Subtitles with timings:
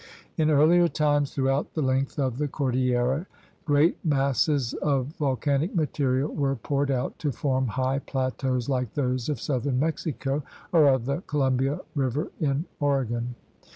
[0.35, 3.27] In earlier times, throughout the length of the cordillera
[3.65, 9.39] great masses of volcanic material were poured out to form high plateaus like those of
[9.39, 10.41] southern Mexico
[10.71, 13.35] or of the Columbia River in Ore gon.